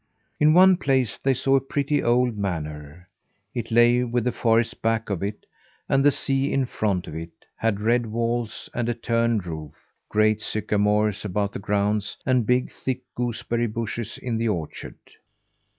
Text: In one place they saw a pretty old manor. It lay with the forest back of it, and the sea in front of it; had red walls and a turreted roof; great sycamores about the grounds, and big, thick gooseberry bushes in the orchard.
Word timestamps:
In 0.39 0.55
one 0.55 0.77
place 0.77 1.19
they 1.19 1.35
saw 1.35 1.57
a 1.57 1.61
pretty 1.61 2.01
old 2.01 2.35
manor. 2.35 3.07
It 3.53 3.69
lay 3.69 4.03
with 4.03 4.23
the 4.23 4.31
forest 4.31 4.81
back 4.81 5.11
of 5.11 5.21
it, 5.21 5.45
and 5.87 6.03
the 6.03 6.09
sea 6.09 6.51
in 6.51 6.65
front 6.65 7.05
of 7.05 7.13
it; 7.13 7.45
had 7.57 7.79
red 7.81 8.07
walls 8.07 8.67
and 8.73 8.89
a 8.89 8.95
turreted 8.95 9.45
roof; 9.45 9.75
great 10.09 10.41
sycamores 10.41 11.23
about 11.23 11.51
the 11.53 11.59
grounds, 11.59 12.17
and 12.25 12.47
big, 12.47 12.71
thick 12.71 13.01
gooseberry 13.13 13.67
bushes 13.67 14.17
in 14.17 14.39
the 14.39 14.47
orchard. 14.47 14.95